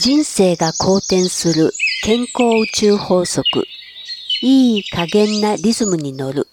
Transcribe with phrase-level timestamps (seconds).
[0.00, 1.70] 人生が好転する
[2.02, 3.44] 健康宇宙法則。
[4.40, 6.48] いい加減なリズムに乗る。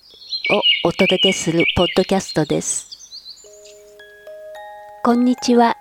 [0.84, 2.86] をお届けするポッドキャストです。
[5.04, 5.78] こんにちは。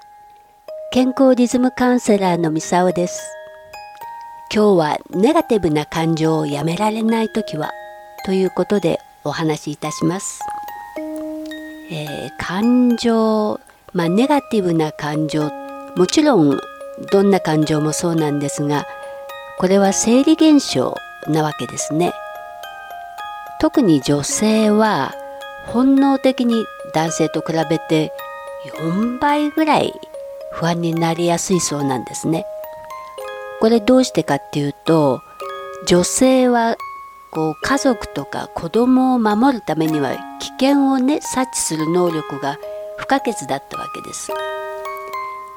[0.92, 3.20] 健康リズムカウンセラーのみさおです。
[4.54, 7.72] 今日はネガティブな感情をやめられない時は
[8.24, 10.40] ということでお話しいたします、
[11.90, 13.60] えー、感情
[13.92, 15.50] まあネガティブな感情
[15.96, 16.58] もちろん
[17.10, 18.86] どんな感情もそうなんですが
[19.58, 20.96] これは生理現象
[21.26, 22.12] なわけですね。
[23.60, 25.14] 特に女性は
[25.66, 26.64] 本能的に
[26.94, 28.12] 男性と比べて
[28.80, 29.92] 4倍ぐらい
[30.52, 32.46] 不安になりやすいそうなんですね。
[33.60, 35.20] これどうしてかっていうと
[35.86, 36.76] 女性は
[37.32, 42.58] こう家族とか子供を守るためには危険をね察知する能力が
[42.96, 44.30] 不可欠だったわけです。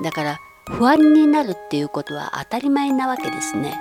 [0.03, 0.39] だから
[0.71, 3.79] 不安になるっていうことは当たり前なわけですね。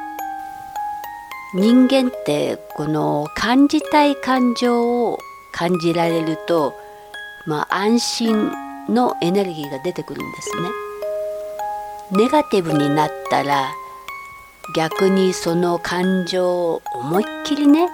[1.55, 5.18] 人間ってこの感じたい感情を
[5.52, 6.74] 感じられると、
[7.46, 8.52] まあ、安心
[8.88, 10.68] のエネルギーが出てくるんですね。
[12.13, 13.73] ネガティブになったら
[14.74, 17.88] 逆にその感情を思いっきりね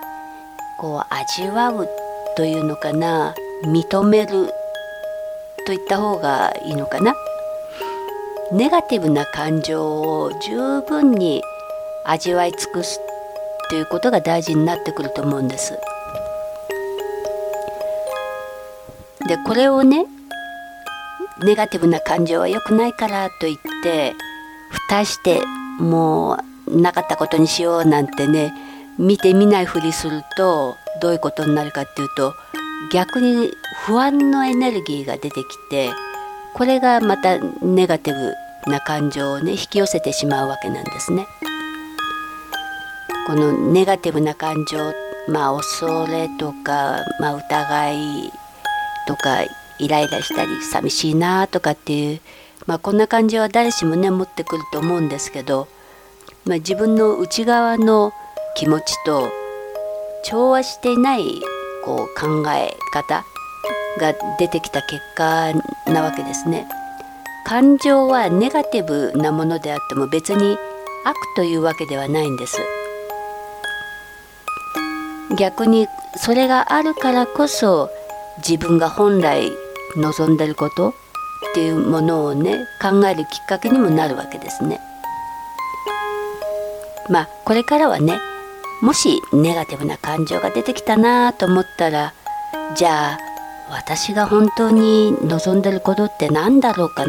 [0.78, 1.88] こう味わう
[2.36, 4.50] というのかな認める
[5.66, 7.14] といった方がいいのかな。
[8.52, 11.42] ネガティブな感情を十分に
[12.04, 13.00] 味わい尽くす
[13.68, 15.72] ということが大事になってくると思うんです。
[19.26, 20.06] でこれをね
[21.42, 24.14] ネガティブな感情は良くないからと言って
[24.70, 25.40] 蓋して
[25.80, 28.54] もうなかったことにしようなんてね
[28.96, 32.34] 見てみないふりするとどういうことになるかっていうと
[32.92, 33.50] 逆に
[33.84, 35.90] 不安のエネルギーが出てきて
[36.56, 38.14] これがまたネガティ
[38.64, 41.26] ブな感情をね引き寄せてしまうわけなんですね。
[43.26, 44.78] このネガティブな感情
[45.28, 48.32] まあ恐れとか、まあ、疑い
[49.06, 49.42] とか
[49.78, 52.20] イライラしたり寂しいなとかっていう、
[52.64, 55.68] まあ、こんな感じは誰しもね持ってくると思うんですけど、
[56.46, 58.12] まあ、自分の内側の
[58.56, 59.30] 気持ちと
[60.24, 61.24] 調和していない
[61.84, 63.26] こう考え方
[63.98, 65.52] が出てきた結果
[65.86, 66.68] なわけですね。
[67.44, 70.58] 感情はネガティブなものであっても別に
[71.04, 72.58] 悪というわけではないんです。
[75.38, 75.86] 逆に
[76.16, 77.90] それがあるからこそ
[78.38, 79.52] 自分が本来
[79.96, 80.92] 望んでることっ
[81.54, 84.80] ていうものをね考えるきっかけにもなるわけですね。
[87.08, 88.18] まあこれからはね
[88.82, 92.12] もしネガティブな感情が出てきたなと思ったら
[92.74, 93.25] じゃあ
[93.70, 97.06] 私が本当に望んでることって何だろうかっ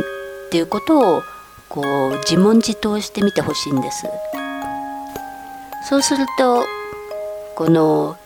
[0.51, 1.23] ていうことを
[1.69, 4.06] こう自問自答してみてほしいんです。
[5.90, 6.66] そうすると
[7.56, 8.18] この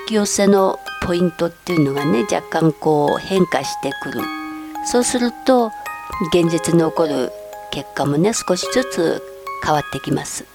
[0.00, 4.20] 引き寄せのポイントっていうのがね若干こう変化してくる
[4.84, 5.70] そうすると
[6.32, 7.32] 現実に起こる
[7.70, 9.22] 結果もね少しずつ
[9.64, 10.53] 変わってきます。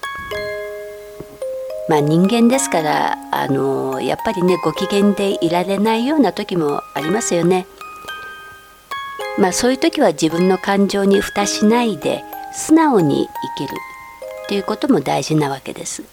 [1.89, 7.65] まあ、人間ですからあのやっぱりねご機嫌でいられないような時もありますよね。
[9.39, 12.23] まあ、そういう時は自分の感情に蓋しないで
[12.53, 13.73] 素直に生きる
[14.45, 16.03] っていうことも大事なわけです。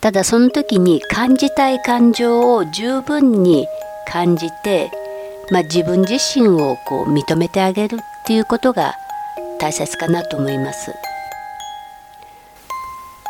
[0.00, 3.66] ただその時に感じたい感情を十分に
[4.08, 4.90] 感じて、
[5.50, 8.94] まあ、自分自身をこう認めてあげるっていうことが
[9.58, 10.92] 大切かなと思います。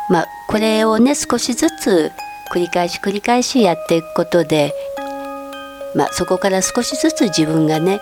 [0.09, 2.11] まあ、これをね少しずつ
[2.53, 4.73] 繰り返し繰り返しやっていくことで、
[5.95, 7.99] まあ、そこから少しずつ自分がね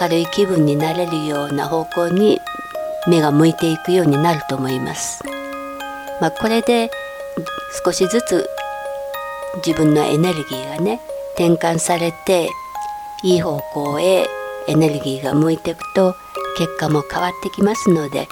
[0.00, 2.38] 明るい気分になれるような方向に
[3.08, 5.22] 目が向いていくようになると思います。
[6.20, 6.90] まあ、これで
[7.84, 8.48] 少しずつ
[9.66, 11.00] 自分のエネルギーがね
[11.34, 12.48] 転換されて
[13.24, 14.26] いい方向へ
[14.68, 16.14] エネルギーが向いていくと
[16.56, 18.28] 結果も変わってきますので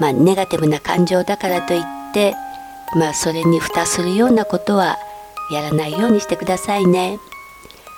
[0.00, 1.99] まあネガティブな感情だからといって
[2.96, 4.98] まあそれに蓋するようなことは
[5.52, 7.18] やらないようにしてくださいね。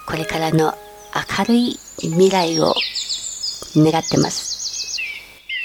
[0.06, 0.74] これからの
[1.38, 2.74] 明るい未来を
[3.76, 4.98] 願ってます。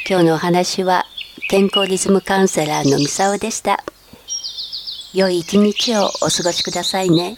[0.10, 1.06] 今日のお話は
[1.50, 3.84] 健康リズムカウンセラーのみさおでした。
[5.14, 7.38] 良い一日をお過ごしくださいね。